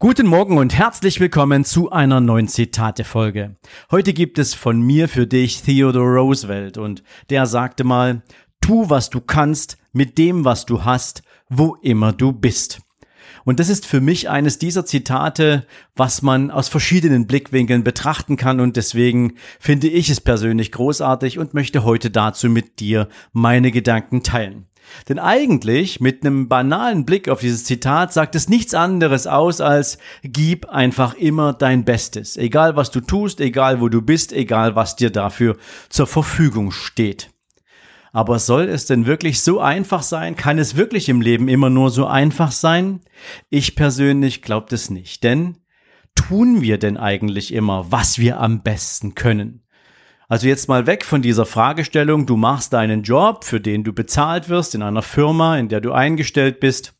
Guten 0.00 0.28
Morgen 0.28 0.58
und 0.58 0.78
herzlich 0.78 1.18
willkommen 1.18 1.64
zu 1.64 1.90
einer 1.90 2.20
neuen 2.20 2.46
Zitate-Folge. 2.46 3.56
Heute 3.90 4.12
gibt 4.12 4.38
es 4.38 4.54
von 4.54 4.80
mir 4.80 5.08
für 5.08 5.26
dich 5.26 5.62
Theodore 5.62 6.20
Roosevelt 6.20 6.78
und 6.78 7.02
der 7.30 7.46
sagte 7.46 7.82
mal, 7.82 8.22
tu 8.60 8.90
was 8.90 9.10
du 9.10 9.20
kannst 9.20 9.76
mit 9.92 10.16
dem, 10.16 10.44
was 10.44 10.66
du 10.66 10.84
hast, 10.84 11.24
wo 11.48 11.74
immer 11.82 12.12
du 12.12 12.30
bist. 12.30 12.80
Und 13.44 13.58
das 13.58 13.68
ist 13.68 13.86
für 13.86 14.00
mich 14.00 14.28
eines 14.30 14.60
dieser 14.60 14.86
Zitate, 14.86 15.66
was 15.96 16.22
man 16.22 16.52
aus 16.52 16.68
verschiedenen 16.68 17.26
Blickwinkeln 17.26 17.82
betrachten 17.82 18.36
kann 18.36 18.60
und 18.60 18.76
deswegen 18.76 19.34
finde 19.58 19.88
ich 19.88 20.10
es 20.10 20.20
persönlich 20.20 20.70
großartig 20.70 21.40
und 21.40 21.54
möchte 21.54 21.82
heute 21.82 22.12
dazu 22.12 22.48
mit 22.48 22.78
dir 22.78 23.08
meine 23.32 23.72
Gedanken 23.72 24.22
teilen. 24.22 24.68
Denn 25.08 25.18
eigentlich, 25.18 26.00
mit 26.00 26.24
einem 26.24 26.48
banalen 26.48 27.04
Blick 27.04 27.28
auf 27.28 27.40
dieses 27.40 27.64
Zitat, 27.64 28.12
sagt 28.12 28.34
es 28.34 28.48
nichts 28.48 28.74
anderes 28.74 29.26
aus 29.26 29.60
als 29.60 29.98
gib 30.22 30.66
einfach 30.66 31.14
immer 31.14 31.52
dein 31.52 31.84
Bestes. 31.84 32.36
Egal 32.36 32.76
was 32.76 32.90
du 32.90 33.00
tust, 33.00 33.40
egal 33.40 33.80
wo 33.80 33.88
du 33.88 34.02
bist, 34.02 34.32
egal 34.32 34.76
was 34.76 34.96
dir 34.96 35.10
dafür 35.10 35.56
zur 35.88 36.06
Verfügung 36.06 36.70
steht. 36.70 37.30
Aber 38.12 38.38
soll 38.38 38.64
es 38.64 38.86
denn 38.86 39.06
wirklich 39.06 39.42
so 39.42 39.60
einfach 39.60 40.02
sein? 40.02 40.34
Kann 40.34 40.58
es 40.58 40.76
wirklich 40.76 41.08
im 41.08 41.20
Leben 41.20 41.48
immer 41.48 41.70
nur 41.70 41.90
so 41.90 42.06
einfach 42.06 42.52
sein? 42.52 43.00
Ich 43.50 43.76
persönlich 43.76 44.42
glaube 44.42 44.66
das 44.70 44.90
nicht. 44.90 45.24
Denn 45.24 45.58
tun 46.14 46.60
wir 46.62 46.78
denn 46.78 46.96
eigentlich 46.96 47.52
immer, 47.52 47.92
was 47.92 48.18
wir 48.18 48.40
am 48.40 48.62
besten 48.62 49.14
können? 49.14 49.62
Also 50.30 50.46
jetzt 50.46 50.68
mal 50.68 50.86
weg 50.86 51.06
von 51.06 51.22
dieser 51.22 51.46
Fragestellung, 51.46 52.26
du 52.26 52.36
machst 52.36 52.74
deinen 52.74 53.02
Job, 53.02 53.44
für 53.44 53.62
den 53.62 53.82
du 53.82 53.94
bezahlt 53.94 54.50
wirst 54.50 54.74
in 54.74 54.82
einer 54.82 55.00
Firma, 55.00 55.56
in 55.56 55.68
der 55.68 55.80
du 55.80 55.92
eingestellt 55.92 56.60
bist. 56.60 56.94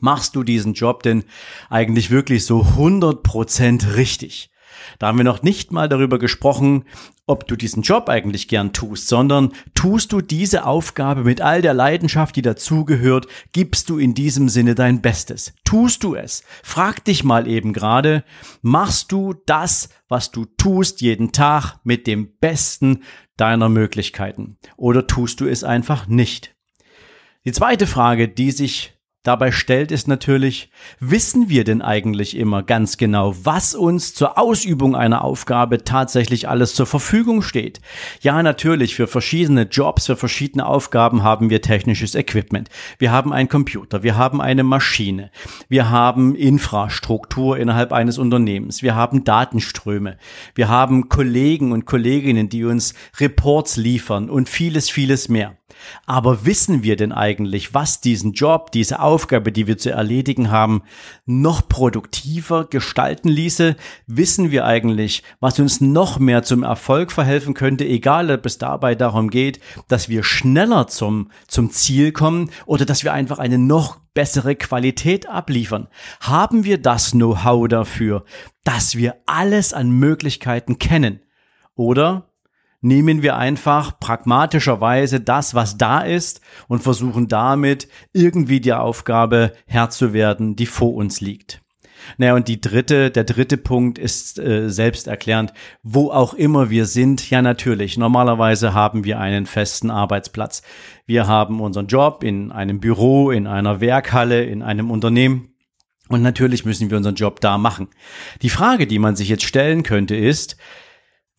Machst 0.00 0.36
du 0.36 0.42
diesen 0.42 0.74
Job 0.74 1.02
denn 1.02 1.24
eigentlich 1.70 2.10
wirklich 2.10 2.44
so 2.44 2.60
100% 2.60 3.96
richtig? 3.96 4.50
Da 4.98 5.08
haben 5.08 5.18
wir 5.18 5.24
noch 5.24 5.42
nicht 5.42 5.72
mal 5.72 5.88
darüber 5.88 6.18
gesprochen, 6.18 6.84
ob 7.26 7.46
du 7.46 7.56
diesen 7.56 7.82
Job 7.82 8.08
eigentlich 8.08 8.48
gern 8.48 8.72
tust, 8.72 9.08
sondern 9.08 9.52
tust 9.74 10.12
du 10.12 10.20
diese 10.20 10.64
Aufgabe 10.64 11.24
mit 11.24 11.40
all 11.40 11.62
der 11.62 11.74
Leidenschaft, 11.74 12.36
die 12.36 12.42
dazugehört, 12.42 13.26
gibst 13.52 13.90
du 13.90 13.98
in 13.98 14.14
diesem 14.14 14.48
Sinne 14.48 14.74
dein 14.74 15.02
Bestes. 15.02 15.52
Tust 15.64 16.02
du 16.02 16.14
es? 16.14 16.42
Frag 16.62 17.04
dich 17.04 17.24
mal 17.24 17.46
eben 17.46 17.72
gerade, 17.72 18.24
machst 18.62 19.12
du 19.12 19.34
das, 19.46 19.90
was 20.08 20.30
du 20.30 20.46
tust 20.46 21.00
jeden 21.00 21.32
Tag 21.32 21.76
mit 21.84 22.06
dem 22.06 22.36
Besten 22.38 23.02
deiner 23.36 23.68
Möglichkeiten? 23.68 24.56
Oder 24.76 25.06
tust 25.06 25.40
du 25.40 25.46
es 25.46 25.64
einfach 25.64 26.08
nicht? 26.08 26.56
Die 27.44 27.52
zweite 27.52 27.86
Frage, 27.86 28.28
die 28.28 28.50
sich 28.50 28.97
dabei 29.28 29.52
stellt, 29.52 29.92
ist 29.92 30.08
natürlich, 30.08 30.70
wissen 31.00 31.50
wir 31.50 31.64
denn 31.64 31.82
eigentlich 31.82 32.34
immer 32.34 32.62
ganz 32.62 32.96
genau, 32.96 33.34
was 33.42 33.74
uns 33.74 34.14
zur 34.14 34.38
Ausübung 34.38 34.96
einer 34.96 35.22
Aufgabe 35.22 35.84
tatsächlich 35.84 36.48
alles 36.48 36.74
zur 36.74 36.86
Verfügung 36.86 37.42
steht? 37.42 37.82
Ja, 38.22 38.42
natürlich, 38.42 38.94
für 38.94 39.06
verschiedene 39.06 39.64
Jobs, 39.64 40.06
für 40.06 40.16
verschiedene 40.16 40.64
Aufgaben 40.64 41.22
haben 41.22 41.50
wir 41.50 41.60
technisches 41.60 42.14
Equipment. 42.14 42.70
Wir 42.98 43.12
haben 43.12 43.34
einen 43.34 43.50
Computer, 43.50 44.02
wir 44.02 44.16
haben 44.16 44.40
eine 44.40 44.64
Maschine, 44.64 45.30
wir 45.68 45.90
haben 45.90 46.34
Infrastruktur 46.34 47.58
innerhalb 47.58 47.92
eines 47.92 48.16
Unternehmens, 48.16 48.82
wir 48.82 48.94
haben 48.94 49.24
Datenströme, 49.24 50.16
wir 50.54 50.70
haben 50.70 51.10
Kollegen 51.10 51.72
und 51.72 51.84
Kolleginnen, 51.84 52.48
die 52.48 52.64
uns 52.64 52.94
Reports 53.20 53.76
liefern 53.76 54.30
und 54.30 54.48
vieles, 54.48 54.88
vieles 54.88 55.28
mehr. 55.28 55.57
Aber 56.06 56.44
wissen 56.44 56.82
wir 56.82 56.96
denn 56.96 57.12
eigentlich, 57.12 57.74
was 57.74 58.00
diesen 58.00 58.32
Job, 58.32 58.72
diese 58.72 59.00
Aufgabe, 59.00 59.52
die 59.52 59.66
wir 59.66 59.78
zu 59.78 59.90
erledigen 59.90 60.50
haben, 60.50 60.82
noch 61.26 61.68
produktiver 61.68 62.64
gestalten 62.64 63.28
ließe? 63.28 63.76
Wissen 64.06 64.50
wir 64.50 64.64
eigentlich, 64.64 65.22
was 65.40 65.58
uns 65.58 65.80
noch 65.80 66.18
mehr 66.18 66.42
zum 66.42 66.62
Erfolg 66.62 67.12
verhelfen 67.12 67.54
könnte, 67.54 67.84
egal 67.84 68.30
ob 68.30 68.46
es 68.46 68.58
dabei 68.58 68.94
darum 68.94 69.30
geht, 69.30 69.60
dass 69.88 70.08
wir 70.08 70.24
schneller 70.24 70.86
zum, 70.86 71.30
zum 71.46 71.70
Ziel 71.70 72.12
kommen 72.12 72.50
oder 72.66 72.84
dass 72.84 73.04
wir 73.04 73.12
einfach 73.12 73.38
eine 73.38 73.58
noch 73.58 73.98
bessere 74.14 74.56
Qualität 74.56 75.28
abliefern? 75.28 75.88
Haben 76.20 76.64
wir 76.64 76.78
das 76.78 77.12
Know-how 77.12 77.68
dafür, 77.68 78.24
dass 78.64 78.96
wir 78.96 79.16
alles 79.26 79.72
an 79.72 79.90
Möglichkeiten 79.90 80.78
kennen? 80.78 81.20
Oder 81.74 82.27
nehmen 82.80 83.22
wir 83.22 83.36
einfach 83.36 83.98
pragmatischerweise 83.98 85.20
das, 85.20 85.54
was 85.54 85.78
da 85.78 86.00
ist 86.00 86.40
und 86.68 86.82
versuchen 86.82 87.28
damit 87.28 87.88
irgendwie 88.12 88.60
die 88.60 88.72
Aufgabe 88.72 89.52
Herr 89.66 89.90
zu 89.90 90.12
werden, 90.12 90.56
die 90.56 90.66
vor 90.66 90.94
uns 90.94 91.20
liegt. 91.20 91.60
Naja, 92.16 92.34
und 92.34 92.48
die 92.48 92.60
dritte, 92.60 93.10
der 93.10 93.24
dritte 93.24 93.56
Punkt 93.56 93.98
ist 93.98 94.38
äh, 94.38 94.70
selbsterklärend. 94.70 95.52
Wo 95.82 96.10
auch 96.10 96.32
immer 96.34 96.70
wir 96.70 96.86
sind, 96.86 97.28
ja 97.28 97.42
natürlich, 97.42 97.98
normalerweise 97.98 98.72
haben 98.72 99.04
wir 99.04 99.18
einen 99.18 99.46
festen 99.46 99.90
Arbeitsplatz. 99.90 100.62
Wir 101.06 101.26
haben 101.26 101.60
unseren 101.60 101.86
Job 101.86 102.22
in 102.24 102.52
einem 102.52 102.80
Büro, 102.80 103.30
in 103.30 103.46
einer 103.46 103.80
Werkhalle, 103.80 104.44
in 104.44 104.62
einem 104.62 104.90
Unternehmen. 104.90 105.54
Und 106.08 106.22
natürlich 106.22 106.64
müssen 106.64 106.88
wir 106.88 106.96
unseren 106.96 107.16
Job 107.16 107.40
da 107.40 107.58
machen. 107.58 107.88
Die 108.40 108.48
Frage, 108.48 108.86
die 108.86 108.98
man 108.98 109.16
sich 109.16 109.28
jetzt 109.28 109.44
stellen 109.44 109.82
könnte, 109.82 110.16
ist, 110.16 110.56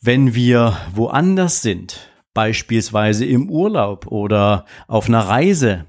wenn 0.01 0.33
wir 0.33 0.77
woanders 0.93 1.61
sind, 1.61 2.09
beispielsweise 2.33 3.25
im 3.25 3.49
Urlaub 3.49 4.07
oder 4.07 4.65
auf 4.87 5.07
einer 5.07 5.27
Reise 5.27 5.85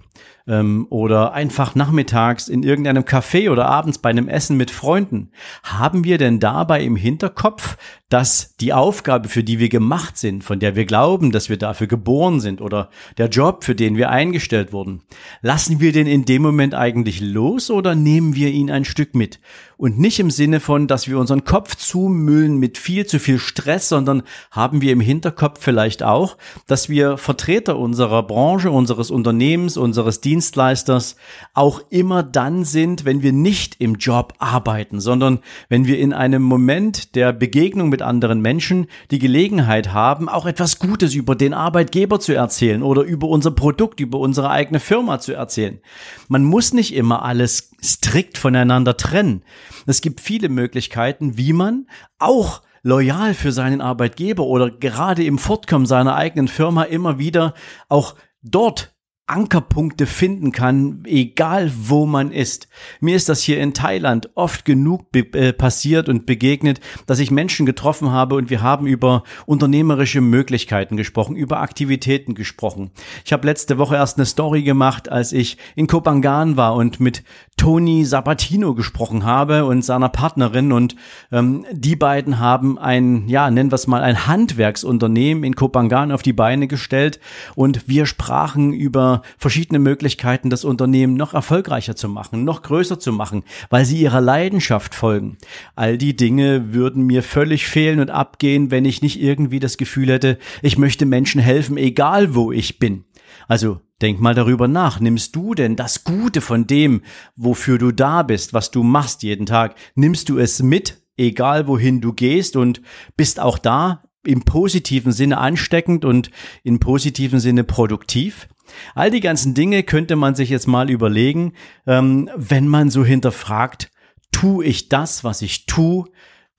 ähm, 0.48 0.87
oder 0.91 1.32
einfach 1.32 1.75
nachmittags 1.76 2.49
in 2.49 2.65
irgendeinem 2.65 3.04
Café 3.04 3.50
oder 3.50 3.66
abends 3.66 3.99
bei 3.99 4.10
einem 4.10 4.28
Essen 4.28 4.56
mit 4.56 4.72
Freunden, 4.72 5.31
haben 5.62 6.03
wir 6.03 6.19
denn 6.19 6.41
dabei 6.41 6.82
im 6.82 6.97
Hinterkopf, 6.97 7.76
dass 8.09 8.56
die 8.56 8.72
Aufgabe, 8.72 9.28
für 9.28 9.44
die 9.44 9.60
wir 9.60 9.69
gemacht 9.69 10.19
sind, 10.19 10.43
von 10.43 10.59
der 10.59 10.75
wir 10.75 10.87
glauben, 10.87 11.31
dass 11.31 11.49
wir 11.49 11.56
dafür 11.56 11.87
geboren 11.87 12.41
sind 12.41 12.60
oder 12.60 12.91
der 13.16 13.28
Job, 13.28 13.62
für 13.62 13.76
den 13.76 13.97
wir 13.97 14.10
eingestellt 14.10 14.72
wurden, 14.72 15.03
lassen 15.43 15.78
wir 15.78 15.93
den 15.93 16.09
in 16.09 16.25
dem 16.25 16.43
Moment 16.43 16.75
eigentlich 16.75 17.20
los 17.20 17.70
oder 17.70 17.94
nehmen 17.94 18.34
wir 18.34 18.49
ihn 18.49 18.70
ein 18.70 18.84
Stück 18.84 19.15
mit? 19.15 19.38
Und 19.81 19.99
nicht 19.99 20.21
im 20.21 20.31
Sinne 20.31 20.61
von, 20.61 20.89
dass 20.89 21.09
wir 21.09 21.19
unseren 21.19 21.45
Kopf 21.45 21.75
zumüllen 21.75 22.59
mit 22.59 22.77
viel 22.77 23.07
zu 23.07 23.19
viel 23.19 23.39
Stress, 23.39 23.89
sondern 23.89 24.25
haben 24.51 24.83
wir 24.83 24.93
im 24.93 25.01
Hinterkopf 25.01 25.59
vielleicht 25.59 26.03
auch, 26.03 26.37
dass 26.67 26.91
wir 26.91 27.17
Vertreter 27.17 27.79
unserer 27.79 28.23
Branche, 28.23 28.71
unseres 28.71 29.11
Unternehmens, 29.11 29.79
unseres 29.79 30.21
Dienstleisters 30.21 31.17
auch 31.55 31.81
immer 31.89 32.23
dann 32.23 32.67
sind, 32.67 33.07
wenn 33.07 33.23
wir 33.23 33.33
nicht 33.33 33.81
im 33.81 33.95
Job 33.95 34.35
arbeiten, 34.39 35.01
sondern 35.01 35.39
wenn 35.71 35.87
wir 35.87 35.99
in 35.99 36.12
einem 36.12 36.43
Moment 36.43 37.15
der 37.15 37.33
Begegnung 37.33 37.89
mit 37.89 38.03
anderen 38.03 38.43
Menschen 38.43 38.87
die 39.11 39.19
Gelegenheit 39.19 39.95
haben, 39.95 40.29
auch 40.29 40.45
etwas 40.45 40.79
Gutes 40.79 41.15
über 41.15 41.35
den 41.37 41.55
Arbeitgeber 41.55 42.21
zu 42.21 42.35
erzählen 42.35 42.83
oder 42.83 43.01
über 43.01 43.29
unser 43.29 43.53
Produkt, 43.53 43.99
über 44.01 44.19
unsere 44.19 44.51
eigene 44.51 44.79
Firma 44.79 45.21
zu 45.21 45.33
erzählen. 45.33 45.81
Man 46.29 46.45
muss 46.45 46.75
nicht 46.75 46.95
immer 46.95 47.23
alles 47.23 47.69
strikt 47.83 48.39
voneinander 48.39 48.97
trennen. 48.97 49.43
Es 49.87 50.01
gibt 50.01 50.21
viele 50.21 50.49
Möglichkeiten, 50.49 51.37
wie 51.37 51.53
man 51.53 51.87
auch 52.19 52.62
loyal 52.82 53.35
für 53.35 53.53
seinen 53.53 53.81
Arbeitgeber 53.81 54.44
oder 54.44 54.71
gerade 54.71 55.25
im 55.25 55.38
Fortkommen 55.38 55.87
seiner 55.87 56.15
eigenen 56.15 56.49
Firma 56.49 56.85
immer 56.85 57.19
wieder 57.19 57.55
auch 57.88 58.15
dort 58.43 58.94
Ankerpunkte 59.31 60.06
finden 60.06 60.50
kann, 60.50 61.03
egal 61.06 61.71
wo 61.77 62.05
man 62.05 62.32
ist. 62.32 62.69
Mir 63.00 63.15
ist 63.15 63.29
das 63.29 63.43
hier 63.43 63.61
in 63.61 63.75
Thailand 63.75 64.31
oft 64.35 64.65
genug 64.65 65.06
äh, 65.15 65.53
passiert 65.53 66.09
und 66.09 66.27
begegnet, 66.27 66.81
dass 67.06 67.21
ich 67.21 67.31
Menschen 67.31 67.65
getroffen 67.65 68.11
habe 68.11 68.35
und 68.35 68.50
wir 68.50 68.61
haben 68.61 68.87
über 68.87 69.23
unternehmerische 69.47 70.21
Möglichkeiten 70.21 70.97
gesprochen, 70.97 71.37
über 71.37 71.61
Aktivitäten 71.61 72.35
gesprochen. 72.35 72.91
Ich 73.25 73.32
habe 73.32 73.47
letzte 73.47 73.79
Woche 73.79 73.94
erst 73.94 74.19
eine 74.19 74.27
Story 74.27 74.62
gemacht, 74.62 75.09
als 75.09 75.33
ich 75.33 75.59
in 75.76 75.87
Kopangan 75.87 76.56
war 76.56 76.75
und 76.75 76.99
mit 76.99 77.23
Tony 77.56 78.05
Sabatino 78.05 78.75
gesprochen 78.75 79.25
habe 79.25 79.65
und 79.67 79.83
seiner 79.83 80.09
Partnerin 80.09 80.73
und 80.73 80.97
ähm, 81.31 81.67
die 81.71 81.94
beiden 81.94 82.38
haben 82.41 82.79
ein, 82.79 83.29
ja, 83.29 83.50
nennen 83.50 83.71
wir 83.71 83.76
es 83.76 83.87
mal 83.87 84.03
ein 84.03 84.26
Handwerksunternehmen 84.26 85.44
in 85.44 85.55
Kopangan 85.55 86.11
auf 86.11 86.23
die 86.23 86.33
Beine 86.33 86.67
gestellt 86.67 87.21
und 87.55 87.87
wir 87.87 88.06
sprachen 88.06 88.73
über 88.73 89.19
verschiedene 89.38 89.78
Möglichkeiten, 89.78 90.50
das 90.50 90.64
Unternehmen 90.64 91.14
noch 91.14 91.34
erfolgreicher 91.34 91.96
zu 91.96 92.08
machen, 92.08 92.44
noch 92.44 92.62
größer 92.62 92.99
zu 92.99 93.12
machen, 93.12 93.44
weil 93.69 93.84
sie 93.84 94.00
ihrer 94.00 94.20
Leidenschaft 94.20 94.94
folgen. 94.94 95.38
All 95.76 95.99
die 95.99 96.17
Dinge 96.17 96.72
würden 96.72 97.05
mir 97.05 97.22
völlig 97.22 97.67
fehlen 97.67 98.00
und 98.00 98.11
abgehen, 98.11 98.70
wenn 98.70 98.84
ich 98.84 99.02
nicht 99.02 99.20
irgendwie 99.20 99.61
das 99.61 99.76
Gefühl 99.76 100.08
hätte, 100.08 100.38
ich 100.62 100.78
möchte 100.78 101.06
Menschen 101.06 101.40
helfen, 101.40 101.76
egal 101.76 102.34
wo 102.34 102.52
ich 102.52 102.78
bin. 102.78 103.05
Also 103.49 103.81
denk 104.00 104.20
mal 104.20 104.34
darüber 104.34 104.69
nach. 104.69 105.00
Nimmst 105.00 105.37
du 105.37 105.55
denn 105.55 105.76
das 105.76 106.05
Gute 106.05 106.40
von 106.40 106.66
dem, 106.66 107.02
wofür 107.37 107.78
du 107.78 107.93
da 107.93 108.23
bist, 108.23 108.55
was 108.55 108.70
du 108.70 108.82
machst 108.82 109.23
jeden 109.23 109.46
Tag? 109.46 109.75
Nimmst 109.94 110.28
du 110.28 110.38
es 110.38 110.62
mit, 110.62 111.02
egal 111.16 111.66
wohin 111.66 112.00
du 112.00 112.12
gehst 112.12 112.56
und 112.56 112.81
bist 113.16 113.40
auch 113.40 113.58
da 113.58 114.02
im 114.25 114.43
positiven 114.43 115.12
Sinne 115.12 115.38
ansteckend 115.38 116.05
und 116.05 116.31
im 116.62 116.81
positiven 116.81 117.40
Sinne 117.40 117.64
produktiv? 117.64 118.49
All 118.94 119.11
die 119.11 119.20
ganzen 119.20 119.55
Dinge 119.55 119.82
könnte 119.82 120.17
man 120.17 120.34
sich 120.34 120.50
jetzt 120.50 120.69
mal 120.69 120.90
überlegen, 120.90 121.52
ähm, 121.87 122.31
wenn 122.37 122.69
man 122.69 122.90
so 122.90 123.05
hinterfragt, 123.05 123.90
tu 124.32 124.62
ich 124.62 124.88
das, 124.88 125.25
was 125.25 125.43
ich 125.43 125.67
tu, 125.67 126.06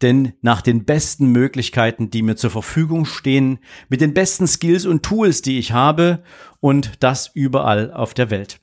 denn 0.01 0.33
nach 0.41 0.61
den 0.61 0.85
besten 0.85 1.27
Möglichkeiten, 1.27 2.09
die 2.09 2.23
mir 2.23 2.35
zur 2.35 2.49
Verfügung 2.49 3.05
stehen, 3.05 3.59
mit 3.89 4.01
den 4.01 4.13
besten 4.13 4.47
Skills 4.47 4.85
und 4.85 5.03
Tools, 5.03 5.41
die 5.41 5.59
ich 5.59 5.71
habe 5.71 6.23
und 6.59 7.03
das 7.03 7.29
überall 7.33 7.93
auf 7.93 8.13
der 8.13 8.29
Welt. 8.29 8.59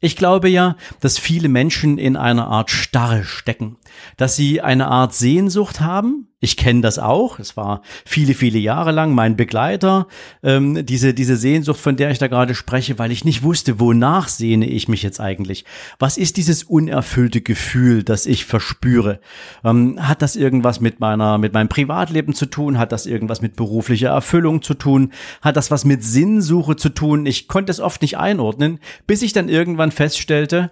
Ich 0.00 0.16
glaube 0.16 0.48
ja, 0.48 0.76
dass 1.00 1.18
viele 1.18 1.48
Menschen 1.48 1.96
in 1.98 2.16
einer 2.16 2.48
Art 2.48 2.70
Starre 2.70 3.24
stecken, 3.24 3.78
dass 4.16 4.36
sie 4.36 4.60
eine 4.60 4.88
Art 4.88 5.14
Sehnsucht 5.14 5.80
haben. 5.80 6.28
Ich 6.38 6.58
kenne 6.58 6.82
das 6.82 6.98
auch. 6.98 7.38
Es 7.38 7.56
war 7.56 7.80
viele, 8.04 8.34
viele 8.34 8.58
Jahre 8.58 8.92
lang 8.92 9.14
mein 9.14 9.36
Begleiter, 9.36 10.06
ähm, 10.42 10.84
diese, 10.84 11.14
diese 11.14 11.34
Sehnsucht, 11.34 11.80
von 11.80 11.96
der 11.96 12.10
ich 12.10 12.18
da 12.18 12.26
gerade 12.26 12.54
spreche, 12.54 12.98
weil 12.98 13.10
ich 13.10 13.24
nicht 13.24 13.42
wusste, 13.42 13.80
wonach 13.80 14.28
sehne 14.28 14.66
ich 14.66 14.86
mich 14.86 15.02
jetzt 15.02 15.18
eigentlich. 15.18 15.64
Was 15.98 16.18
ist 16.18 16.36
dieses 16.36 16.62
unerfüllte 16.62 17.40
Gefühl, 17.40 18.02
das 18.02 18.26
ich 18.26 18.44
verspüre? 18.44 19.18
Ähm, 19.64 19.96
hat 20.06 20.20
das 20.20 20.36
irgendwas 20.36 20.78
mit 20.78 21.00
meiner, 21.00 21.38
mit 21.38 21.54
meinem 21.54 21.70
Privatleben 21.70 22.34
zu 22.34 22.44
tun? 22.44 22.78
Hat 22.78 22.92
das 22.92 23.06
irgendwas 23.06 23.40
mit 23.40 23.56
beruflicher 23.56 24.10
Erfüllung 24.10 24.60
zu 24.60 24.74
tun? 24.74 25.12
Hat 25.40 25.56
das 25.56 25.70
was 25.70 25.86
mit 25.86 26.04
Sinnsuche 26.04 26.76
zu 26.76 26.90
tun? 26.90 27.24
Ich 27.24 27.48
konnte 27.48 27.70
es 27.70 27.80
oft 27.80 28.02
nicht 28.02 28.18
einordnen, 28.18 28.78
bis 29.06 29.22
ich 29.22 29.32
dann 29.32 29.48
irgendwann 29.48 29.90
feststellte, 29.90 30.70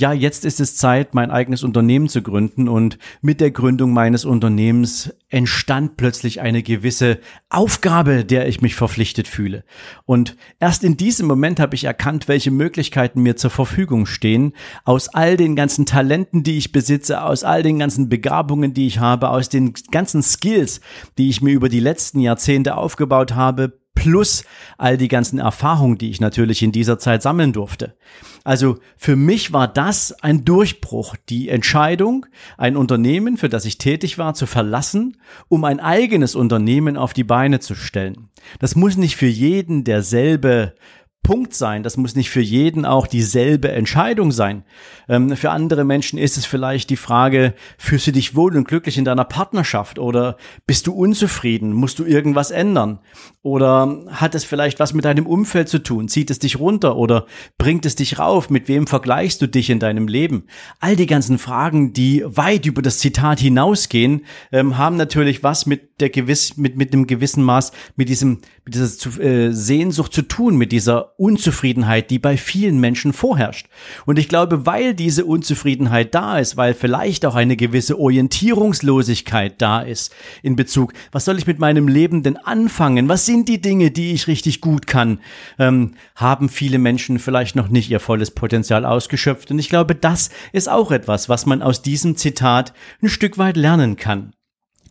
ja, 0.00 0.14
jetzt 0.14 0.46
ist 0.46 0.60
es 0.60 0.76
Zeit, 0.76 1.14
mein 1.14 1.30
eigenes 1.30 1.62
Unternehmen 1.62 2.08
zu 2.08 2.22
gründen 2.22 2.70
und 2.70 2.96
mit 3.20 3.38
der 3.38 3.50
Gründung 3.50 3.92
meines 3.92 4.24
Unternehmens 4.24 5.14
entstand 5.28 5.98
plötzlich 5.98 6.40
eine 6.40 6.62
gewisse 6.62 7.18
Aufgabe, 7.50 8.24
der 8.24 8.48
ich 8.48 8.62
mich 8.62 8.74
verpflichtet 8.76 9.28
fühle. 9.28 9.62
Und 10.06 10.38
erst 10.58 10.84
in 10.84 10.96
diesem 10.96 11.28
Moment 11.28 11.60
habe 11.60 11.74
ich 11.74 11.84
erkannt, 11.84 12.28
welche 12.28 12.50
Möglichkeiten 12.50 13.20
mir 13.20 13.36
zur 13.36 13.50
Verfügung 13.50 14.06
stehen, 14.06 14.54
aus 14.84 15.08
all 15.08 15.36
den 15.36 15.54
ganzen 15.54 15.84
Talenten, 15.84 16.44
die 16.44 16.56
ich 16.56 16.72
besitze, 16.72 17.22
aus 17.22 17.44
all 17.44 17.62
den 17.62 17.78
ganzen 17.78 18.08
Begabungen, 18.08 18.72
die 18.72 18.86
ich 18.86 19.00
habe, 19.00 19.28
aus 19.28 19.50
den 19.50 19.74
ganzen 19.90 20.22
Skills, 20.22 20.80
die 21.18 21.28
ich 21.28 21.42
mir 21.42 21.52
über 21.52 21.68
die 21.68 21.78
letzten 21.78 22.20
Jahrzehnte 22.20 22.78
aufgebaut 22.78 23.34
habe, 23.34 23.79
plus 23.94 24.44
all 24.78 24.96
die 24.96 25.08
ganzen 25.08 25.38
Erfahrungen, 25.38 25.98
die 25.98 26.10
ich 26.10 26.20
natürlich 26.20 26.62
in 26.62 26.72
dieser 26.72 26.98
Zeit 26.98 27.22
sammeln 27.22 27.52
durfte. 27.52 27.96
Also 28.44 28.78
für 28.96 29.16
mich 29.16 29.52
war 29.52 29.68
das 29.68 30.12
ein 30.22 30.44
Durchbruch, 30.44 31.16
die 31.28 31.48
Entscheidung, 31.48 32.26
ein 32.56 32.76
Unternehmen, 32.76 33.36
für 33.36 33.48
das 33.48 33.66
ich 33.66 33.78
tätig 33.78 34.16
war, 34.16 34.34
zu 34.34 34.46
verlassen, 34.46 35.18
um 35.48 35.64
ein 35.64 35.80
eigenes 35.80 36.34
Unternehmen 36.34 36.96
auf 36.96 37.12
die 37.12 37.24
Beine 37.24 37.60
zu 37.60 37.74
stellen. 37.74 38.30
Das 38.58 38.74
muss 38.74 38.96
nicht 38.96 39.16
für 39.16 39.26
jeden 39.26 39.84
derselbe 39.84 40.74
Punkt 41.22 41.54
sein. 41.54 41.82
Das 41.82 41.96
muss 41.96 42.16
nicht 42.16 42.30
für 42.30 42.40
jeden 42.40 42.84
auch 42.84 43.06
dieselbe 43.06 43.70
Entscheidung 43.70 44.32
sein. 44.32 44.64
Ähm, 45.08 45.36
für 45.36 45.50
andere 45.50 45.84
Menschen 45.84 46.18
ist 46.18 46.36
es 46.36 46.46
vielleicht 46.46 46.90
die 46.90 46.96
Frage, 46.96 47.54
fühlst 47.78 48.08
du 48.08 48.12
dich 48.12 48.34
wohl 48.34 48.56
und 48.56 48.66
glücklich 48.66 48.98
in 48.98 49.04
deiner 49.04 49.24
Partnerschaft 49.24 49.98
oder 49.98 50.36
bist 50.66 50.86
du 50.86 50.92
unzufrieden? 50.92 51.72
Musst 51.72 51.98
du 51.98 52.04
irgendwas 52.04 52.50
ändern? 52.50 53.00
Oder 53.42 54.04
hat 54.08 54.34
es 54.34 54.44
vielleicht 54.44 54.80
was 54.80 54.92
mit 54.92 55.04
deinem 55.04 55.26
Umfeld 55.26 55.68
zu 55.68 55.82
tun? 55.82 56.08
Zieht 56.08 56.30
es 56.30 56.38
dich 56.38 56.58
runter 56.58 56.96
oder 56.96 57.26
bringt 57.58 57.86
es 57.86 57.94
dich 57.94 58.18
rauf? 58.18 58.50
Mit 58.50 58.66
wem 58.68 58.86
vergleichst 58.86 59.40
du 59.40 59.46
dich 59.46 59.70
in 59.70 59.78
deinem 59.78 60.08
Leben? 60.08 60.44
All 60.80 60.96
die 60.96 61.06
ganzen 61.06 61.38
Fragen, 61.38 61.92
die 61.92 62.24
weit 62.24 62.66
über 62.66 62.82
das 62.82 62.98
Zitat 62.98 63.40
hinausgehen, 63.40 64.24
ähm, 64.52 64.78
haben 64.78 64.96
natürlich 64.96 65.42
was 65.42 65.66
mit 65.66 66.00
der 66.00 66.10
gewiss, 66.10 66.56
mit, 66.56 66.76
mit 66.76 66.92
einem 66.92 67.06
gewissen 67.06 67.44
Maß, 67.44 67.72
mit 67.96 68.08
diesem, 68.08 68.40
mit 68.64 68.74
dieser 68.74 69.20
äh, 69.22 69.52
Sehnsucht 69.52 70.12
zu 70.12 70.22
tun, 70.22 70.56
mit 70.56 70.72
dieser 70.72 71.09
Unzufriedenheit, 71.20 72.10
die 72.10 72.18
bei 72.18 72.38
vielen 72.38 72.80
Menschen 72.80 73.12
vorherrscht. 73.12 73.66
Und 74.06 74.18
ich 74.18 74.26
glaube, 74.26 74.64
weil 74.64 74.94
diese 74.94 75.26
Unzufriedenheit 75.26 76.14
da 76.14 76.38
ist, 76.38 76.56
weil 76.56 76.72
vielleicht 76.72 77.26
auch 77.26 77.34
eine 77.34 77.56
gewisse 77.56 78.00
Orientierungslosigkeit 78.00 79.60
da 79.60 79.82
ist 79.82 80.14
in 80.42 80.56
Bezug, 80.56 80.94
was 81.12 81.26
soll 81.26 81.36
ich 81.36 81.46
mit 81.46 81.58
meinem 81.58 81.88
Leben 81.88 82.22
denn 82.22 82.38
anfangen? 82.38 83.08
Was 83.10 83.26
sind 83.26 83.50
die 83.50 83.60
Dinge, 83.60 83.90
die 83.90 84.12
ich 84.12 84.28
richtig 84.28 84.62
gut 84.62 84.86
kann? 84.86 85.20
Ähm, 85.58 85.92
haben 86.16 86.48
viele 86.48 86.78
Menschen 86.78 87.18
vielleicht 87.18 87.54
noch 87.54 87.68
nicht 87.68 87.90
ihr 87.90 88.00
volles 88.00 88.30
Potenzial 88.30 88.86
ausgeschöpft. 88.86 89.50
Und 89.50 89.58
ich 89.58 89.68
glaube, 89.68 89.94
das 89.94 90.30
ist 90.52 90.70
auch 90.70 90.90
etwas, 90.90 91.28
was 91.28 91.44
man 91.44 91.60
aus 91.60 91.82
diesem 91.82 92.16
Zitat 92.16 92.72
ein 93.02 93.10
Stück 93.10 93.36
weit 93.36 93.58
lernen 93.58 93.96
kann. 93.96 94.32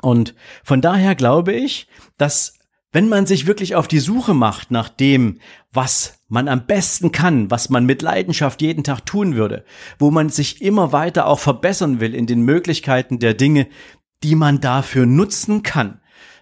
Und 0.02 0.36
von 0.64 0.80
daher 0.80 1.16
glaube 1.16 1.54
ich, 1.54 1.88
dass 2.18 2.58
wenn 2.91 3.07
man 3.07 3.25
sich 3.25 3.45
wirklich 3.45 3.75
auf 3.75 3.88
die 3.88 4.00
Suche 4.00 4.33
macht 4.33 4.71
nach 4.71 4.89
dem, 4.89 5.39
was 5.71 6.19
man 6.27 6.47
am 6.47 6.65
besten 6.65 7.12
kann, 7.12 7.51
was 7.51 7.69
man 7.69 7.86
mit 7.86 8.01
Leidenschaft 8.01 8.62
jeden 8.62 8.83
Tag 8.83 9.06
tun 9.06 9.36
würde, 9.36 9.63
wo 10.00 10.12
man 10.12 10.30
sich 10.30 10.62
immer 10.62 10.91
weiter 10.91 11.27
auch 11.27 11.39
verbessern 11.39 12.00
will 12.00 12.15
in 12.15 12.25
den 12.25 12.41
Möglichkeiten 12.41 13.19
der 13.19 13.33
Dinge, 13.33 13.68
die 14.24 14.36
man 14.36 14.59
dafür 14.59 15.06
nutzen 15.06 15.63
kann, 15.63 15.99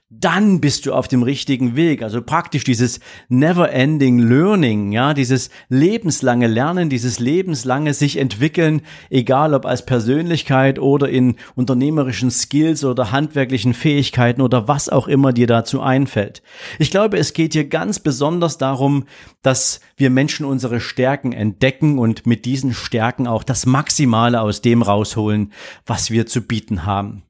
dann 0.09 0.61
bist 0.61 0.85
du 0.85 0.93
auf 0.93 1.09
dem 1.09 1.21
richtigen 1.21 1.75
Weg. 1.75 2.01
Also 2.01 2.21
praktisch 2.21 2.63
dieses 2.63 3.01
never-ending 3.27 4.19
Learning, 4.19 4.93
ja, 4.93 5.13
dieses 5.13 5.49
lebenslange 5.67 6.47
Lernen, 6.47 6.89
dieses 6.89 7.19
lebenslange 7.19 7.93
sich 7.93 8.15
entwickeln, 8.15 8.83
egal 9.09 9.53
ob 9.53 9.65
als 9.65 9.85
Persönlichkeit 9.85 10.79
oder 10.79 11.09
in 11.09 11.35
unternehmerischen 11.55 12.31
Skills 12.31 12.85
oder 12.85 13.11
handwerklichen 13.11 13.73
Fähigkeiten 13.73 14.41
oder 14.41 14.69
was 14.69 14.87
auch 14.87 15.09
immer 15.09 15.33
dir 15.33 15.47
dazu 15.47 15.81
einfällt. 15.81 16.41
Ich 16.79 16.89
glaube, 16.89 17.17
es 17.17 17.33
geht 17.33 17.51
hier 17.51 17.67
ganz 17.67 17.99
besonders 17.99 18.57
darum, 18.57 19.03
dass 19.41 19.81
wir 19.97 20.09
Menschen 20.09 20.45
unsere 20.45 20.79
Stärken 20.79 21.33
entdecken 21.33 21.99
und 21.99 22.25
mit 22.25 22.45
diesen 22.45 22.73
Stärken 22.73 23.27
auch 23.27 23.43
das 23.43 23.65
Maximale 23.65 24.39
aus 24.39 24.61
dem 24.61 24.83
rausholen, 24.83 25.51
was 25.85 26.11
wir 26.11 26.27
zu 26.27 26.41
bieten 26.43 26.85
haben. 26.85 27.23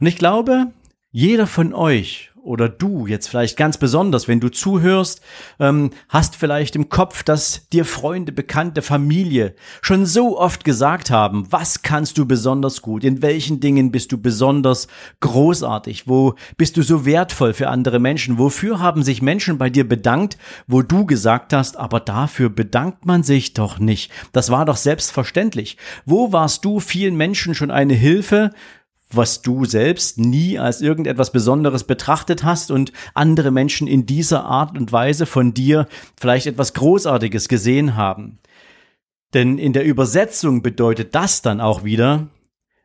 Und 0.00 0.08
ich 0.08 0.18
glaube, 0.18 0.72
jeder 1.16 1.46
von 1.46 1.72
euch 1.72 2.30
oder 2.42 2.68
du 2.68 3.06
jetzt 3.06 3.28
vielleicht 3.30 3.56
ganz 3.56 3.78
besonders, 3.78 4.28
wenn 4.28 4.38
du 4.38 4.50
zuhörst, 4.50 5.22
ähm, 5.58 5.90
hast 6.10 6.36
vielleicht 6.36 6.76
im 6.76 6.90
Kopf, 6.90 7.22
dass 7.22 7.70
dir 7.70 7.86
Freunde, 7.86 8.32
Bekannte, 8.32 8.82
Familie 8.82 9.54
schon 9.80 10.04
so 10.04 10.38
oft 10.38 10.62
gesagt 10.62 11.10
haben, 11.10 11.50
was 11.50 11.80
kannst 11.80 12.18
du 12.18 12.26
besonders 12.26 12.82
gut, 12.82 13.02
in 13.02 13.22
welchen 13.22 13.60
Dingen 13.60 13.92
bist 13.92 14.12
du 14.12 14.18
besonders 14.18 14.88
großartig, 15.20 16.06
wo 16.06 16.34
bist 16.58 16.76
du 16.76 16.82
so 16.82 17.06
wertvoll 17.06 17.54
für 17.54 17.68
andere 17.68 17.98
Menschen, 17.98 18.36
wofür 18.36 18.78
haben 18.78 19.02
sich 19.02 19.22
Menschen 19.22 19.56
bei 19.56 19.70
dir 19.70 19.88
bedankt, 19.88 20.36
wo 20.66 20.82
du 20.82 21.06
gesagt 21.06 21.54
hast, 21.54 21.78
aber 21.78 21.98
dafür 21.98 22.50
bedankt 22.50 23.06
man 23.06 23.22
sich 23.22 23.54
doch 23.54 23.78
nicht. 23.78 24.12
Das 24.32 24.50
war 24.50 24.66
doch 24.66 24.76
selbstverständlich. 24.76 25.78
Wo 26.04 26.30
warst 26.30 26.62
du 26.66 26.78
vielen 26.78 27.16
Menschen 27.16 27.54
schon 27.54 27.70
eine 27.70 27.94
Hilfe, 27.94 28.50
was 29.10 29.42
du 29.42 29.64
selbst 29.64 30.18
nie 30.18 30.58
als 30.58 30.80
irgendetwas 30.80 31.32
Besonderes 31.32 31.84
betrachtet 31.84 32.44
hast 32.44 32.70
und 32.70 32.92
andere 33.14 33.50
Menschen 33.50 33.86
in 33.86 34.06
dieser 34.06 34.44
Art 34.44 34.76
und 34.76 34.92
Weise 34.92 35.26
von 35.26 35.54
dir 35.54 35.86
vielleicht 36.18 36.46
etwas 36.46 36.74
Großartiges 36.74 37.48
gesehen 37.48 37.96
haben. 37.96 38.38
Denn 39.34 39.58
in 39.58 39.72
der 39.72 39.84
Übersetzung 39.84 40.62
bedeutet 40.62 41.14
das 41.14 41.42
dann 41.42 41.60
auch 41.60 41.84
wieder, 41.84 42.28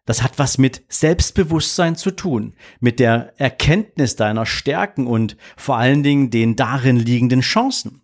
das 0.06 0.24
hat 0.24 0.40
was 0.40 0.58
mit 0.58 0.84
Selbstbewusstsein 0.90 1.96
zu 1.96 2.12
tun, 2.12 2.54
mit 2.80 3.00
der 3.00 3.34
Erkenntnis 3.40 4.16
deiner 4.16 4.46
Stärken 4.46 5.08
und 5.08 5.38
vor 5.56 5.78
allen 5.78 6.04
Dingen 6.04 6.30
den 6.32 6.56
darin 6.56 6.98
liegenden 6.98 7.42
Chancen. 7.42 8.02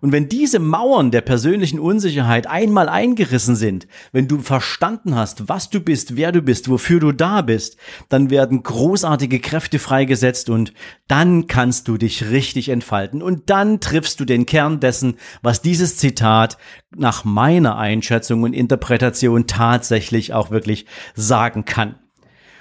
Und 0.00 0.12
wenn 0.12 0.28
diese 0.28 0.58
Mauern 0.58 1.10
der 1.10 1.20
persönlichen 1.20 1.80
Unsicherheit 1.80 2.46
einmal 2.46 2.88
eingerissen 2.88 3.56
sind, 3.56 3.86
wenn 4.12 4.28
du 4.28 4.38
verstanden 4.38 5.14
hast, 5.14 5.48
was 5.48 5.70
du 5.70 5.80
bist, 5.80 6.16
wer 6.16 6.32
du 6.32 6.42
bist, 6.42 6.68
wofür 6.68 7.00
du 7.00 7.12
da 7.12 7.42
bist, 7.42 7.76
dann 8.08 8.30
werden 8.30 8.62
großartige 8.62 9.40
Kräfte 9.40 9.78
freigesetzt 9.78 10.50
und 10.50 10.72
dann 11.08 11.46
kannst 11.46 11.88
du 11.88 11.96
dich 11.96 12.30
richtig 12.30 12.68
entfalten 12.68 13.22
und 13.22 13.50
dann 13.50 13.80
triffst 13.80 14.20
du 14.20 14.24
den 14.24 14.46
Kern 14.46 14.80
dessen, 14.80 15.16
was 15.42 15.62
dieses 15.62 15.96
Zitat 15.96 16.58
nach 16.96 17.24
meiner 17.24 17.76
Einschätzung 17.76 18.42
und 18.42 18.52
Interpretation 18.52 19.46
tatsächlich 19.46 20.32
auch 20.32 20.50
wirklich 20.50 20.86
sagen 21.14 21.64
kann. 21.64 21.96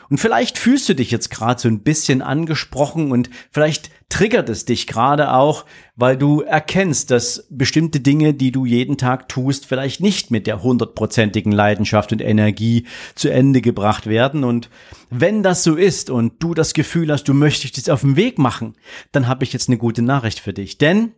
Und 0.10 0.20
vielleicht 0.20 0.58
fühlst 0.58 0.88
du 0.90 0.96
dich 0.96 1.12
jetzt 1.12 1.30
gerade 1.30 1.60
so 1.60 1.68
ein 1.68 1.82
bisschen 1.82 2.22
angesprochen 2.22 3.12
und 3.12 3.30
vielleicht 3.52 3.92
triggert 4.10 4.48
es 4.48 4.66
dich 4.66 4.88
gerade 4.88 5.34
auch, 5.34 5.66
weil 5.96 6.18
du 6.18 6.42
erkennst, 6.42 7.12
dass 7.12 7.46
bestimmte 7.50 8.00
Dinge, 8.00 8.34
die 8.34 8.52
du 8.52 8.66
jeden 8.66 8.98
Tag 8.98 9.28
tust, 9.28 9.66
vielleicht 9.66 10.00
nicht 10.00 10.32
mit 10.32 10.48
der 10.48 10.64
hundertprozentigen 10.64 11.52
Leidenschaft 11.52 12.14
und 12.14 12.22
Energie 12.22 12.86
zu 13.16 13.30
Ende 13.30 13.62
gebracht 13.62 14.08
werden. 14.08 14.44
Und 14.44 14.70
wenn 15.10 15.44
das 15.44 15.64
so 15.64 15.76
ist 15.76 16.10
und 16.10 16.42
du 16.42 16.54
das 16.54 16.74
Gefühl 16.74 17.12
hast, 17.12 17.26
du 17.26 17.34
möchtest 17.34 17.78
es 17.78 17.90
auf 17.90 18.02
den 18.02 18.16
Weg 18.16 18.38
machen, 18.38 18.76
dann 19.12 19.28
habe 19.28 19.44
ich 19.44 19.52
jetzt 19.52 19.68
eine 19.68 19.78
gute 19.78 20.02
Nachricht 20.02 20.40
für 20.40 20.54
dich. 20.54 20.78
Denn 20.78 21.12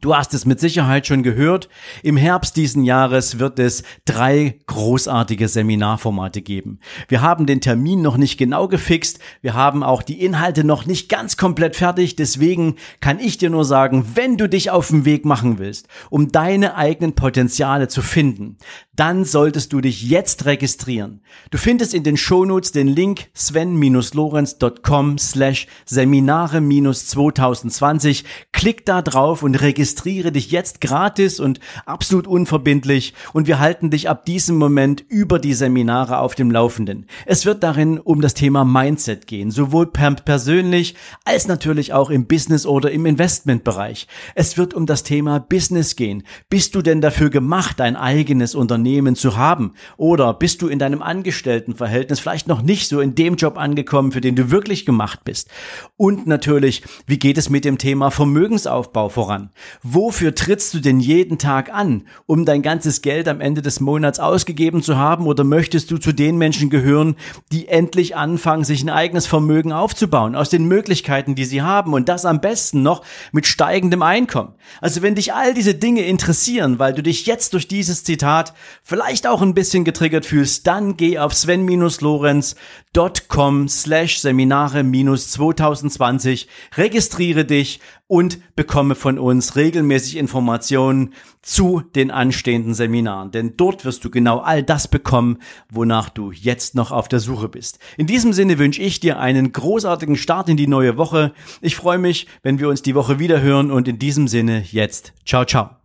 Du 0.00 0.14
hast 0.14 0.34
es 0.34 0.46
mit 0.46 0.60
Sicherheit 0.60 1.06
schon 1.08 1.24
gehört. 1.24 1.68
Im 2.04 2.16
Herbst 2.16 2.56
diesen 2.56 2.84
Jahres 2.84 3.40
wird 3.40 3.58
es 3.58 3.82
drei 4.04 4.60
großartige 4.66 5.48
Seminarformate 5.48 6.42
geben. 6.42 6.78
Wir 7.08 7.22
haben 7.22 7.44
den 7.44 7.60
Termin 7.60 8.00
noch 8.00 8.16
nicht 8.16 8.38
genau 8.38 8.68
gefixt. 8.68 9.18
Wir 9.42 9.54
haben 9.54 9.82
auch 9.82 10.02
die 10.02 10.24
Inhalte 10.24 10.62
noch 10.62 10.86
nicht 10.86 11.08
ganz 11.08 11.36
komplett 11.36 11.74
fertig. 11.74 12.14
Deswegen 12.14 12.76
kann 13.00 13.18
ich 13.18 13.36
dir 13.38 13.50
nur 13.50 13.64
sagen, 13.64 14.12
wenn 14.14 14.36
du 14.36 14.48
dich 14.48 14.70
auf 14.70 14.88
den 14.88 15.04
Weg 15.04 15.24
machen 15.24 15.58
willst, 15.58 15.88
um 16.08 16.30
deine 16.30 16.76
eigenen 16.76 17.16
Potenziale 17.16 17.88
zu 17.88 18.00
finden, 18.00 18.58
dann 19.00 19.24
solltest 19.24 19.72
du 19.72 19.80
dich 19.80 20.02
jetzt 20.02 20.44
registrieren. 20.44 21.22
Du 21.50 21.56
findest 21.56 21.94
in 21.94 22.02
den 22.02 22.18
Shownotes 22.18 22.70
den 22.70 22.86
Link 22.86 23.30
sven-lorenz.com 23.34 25.16
slash 25.16 25.66
Seminare-2020. 25.86 28.24
Klick 28.52 28.84
da 28.84 29.00
drauf 29.00 29.42
und 29.42 29.54
registriere 29.54 30.32
dich 30.32 30.50
jetzt 30.50 30.82
gratis 30.82 31.40
und 31.40 31.60
absolut 31.86 32.26
unverbindlich 32.26 33.14
und 33.32 33.46
wir 33.46 33.58
halten 33.58 33.88
dich 33.88 34.10
ab 34.10 34.26
diesem 34.26 34.58
Moment 34.58 35.02
über 35.08 35.38
die 35.38 35.54
Seminare 35.54 36.18
auf 36.18 36.34
dem 36.34 36.50
Laufenden. 36.50 37.06
Es 37.24 37.46
wird 37.46 37.62
darin 37.62 37.98
um 37.98 38.20
das 38.20 38.34
Thema 38.34 38.66
Mindset 38.66 39.26
gehen, 39.26 39.50
sowohl 39.50 39.86
persönlich 39.86 40.94
als 41.24 41.48
natürlich 41.48 41.94
auch 41.94 42.10
im 42.10 42.26
Business 42.26 42.66
oder 42.66 42.90
im 42.90 43.06
Investmentbereich. 43.06 44.08
Es 44.34 44.58
wird 44.58 44.74
um 44.74 44.84
das 44.84 45.04
Thema 45.04 45.40
Business 45.40 45.96
gehen. 45.96 46.22
Bist 46.50 46.74
du 46.74 46.82
denn 46.82 47.00
dafür 47.00 47.30
gemacht, 47.30 47.80
ein 47.80 47.96
eigenes 47.96 48.54
Unternehmen 48.54 48.89
Unternehmen 48.90 49.14
zu 49.14 49.36
haben? 49.36 49.72
Oder 49.96 50.34
bist 50.34 50.62
du 50.62 50.68
in 50.68 50.78
deinem 50.78 51.02
Angestelltenverhältnis 51.02 52.20
vielleicht 52.20 52.48
noch 52.48 52.62
nicht 52.62 52.88
so 52.88 53.00
in 53.00 53.14
dem 53.14 53.36
Job 53.36 53.56
angekommen, 53.56 54.10
für 54.10 54.20
den 54.20 54.34
du 54.34 54.50
wirklich 54.50 54.84
gemacht 54.84 55.20
bist? 55.24 55.48
Und 55.96 56.26
natürlich, 56.26 56.82
wie 57.06 57.18
geht 57.18 57.38
es 57.38 57.50
mit 57.50 57.64
dem 57.64 57.78
Thema 57.78 58.10
Vermögensaufbau 58.10 59.08
voran? 59.08 59.50
Wofür 59.82 60.34
trittst 60.34 60.74
du 60.74 60.80
denn 60.80 60.98
jeden 60.98 61.38
Tag 61.38 61.72
an, 61.72 62.02
um 62.26 62.44
dein 62.44 62.62
ganzes 62.62 63.02
Geld 63.02 63.28
am 63.28 63.40
Ende 63.40 63.62
des 63.62 63.80
Monats 63.80 64.18
ausgegeben 64.18 64.82
zu 64.82 64.96
haben? 64.96 65.26
Oder 65.26 65.44
möchtest 65.44 65.90
du 65.90 65.98
zu 65.98 66.12
den 66.12 66.36
Menschen 66.36 66.68
gehören, 66.68 67.16
die 67.52 67.68
endlich 67.68 68.16
anfangen, 68.16 68.64
sich 68.64 68.82
ein 68.82 68.90
eigenes 68.90 69.26
Vermögen 69.26 69.72
aufzubauen, 69.72 70.34
aus 70.34 70.50
den 70.50 70.66
Möglichkeiten, 70.66 71.34
die 71.36 71.44
sie 71.44 71.62
haben 71.62 71.92
und 71.92 72.08
das 72.08 72.24
am 72.24 72.40
besten 72.40 72.82
noch 72.82 73.04
mit 73.30 73.46
steigendem 73.46 74.02
Einkommen? 74.02 74.54
Also 74.80 75.02
wenn 75.02 75.14
dich 75.14 75.32
all 75.32 75.54
diese 75.54 75.74
Dinge 75.74 76.02
interessieren, 76.02 76.78
weil 76.78 76.92
du 76.92 77.02
dich 77.02 77.26
jetzt 77.26 77.54
durch 77.54 77.68
dieses 77.68 78.04
Zitat 78.04 78.52
vielleicht 78.82 79.26
auch 79.26 79.42
ein 79.42 79.54
bisschen 79.54 79.84
getriggert 79.84 80.24
fühlst, 80.26 80.66
dann 80.66 80.96
geh 80.96 81.18
auf 81.18 81.34
sven-lorenz.com 81.34 83.68
slash 83.68 84.20
Seminare-2020, 84.20 86.46
registriere 86.76 87.44
dich 87.44 87.80
und 88.10 88.40
bekomme 88.56 88.96
von 88.96 89.20
uns 89.20 89.54
regelmäßig 89.54 90.16
Informationen 90.16 91.14
zu 91.42 91.80
den 91.94 92.10
anstehenden 92.10 92.74
Seminaren. 92.74 93.30
Denn 93.30 93.56
dort 93.56 93.84
wirst 93.84 94.04
du 94.04 94.10
genau 94.10 94.38
all 94.38 94.64
das 94.64 94.88
bekommen, 94.88 95.38
wonach 95.70 96.08
du 96.08 96.32
jetzt 96.32 96.74
noch 96.74 96.90
auf 96.90 97.08
der 97.08 97.20
Suche 97.20 97.48
bist. 97.48 97.78
In 97.96 98.08
diesem 98.08 98.32
Sinne 98.32 98.58
wünsche 98.58 98.82
ich 98.82 98.98
dir 98.98 99.20
einen 99.20 99.52
großartigen 99.52 100.16
Start 100.16 100.48
in 100.48 100.56
die 100.56 100.66
neue 100.66 100.96
Woche. 100.96 101.32
Ich 101.60 101.76
freue 101.76 101.98
mich, 101.98 102.26
wenn 102.42 102.58
wir 102.58 102.68
uns 102.68 102.82
die 102.82 102.96
Woche 102.96 103.20
wieder 103.20 103.40
hören 103.40 103.70
und 103.70 103.86
in 103.86 104.00
diesem 104.00 104.26
Sinne 104.26 104.64
jetzt 104.70 105.12
ciao 105.24 105.44
ciao. 105.44 105.79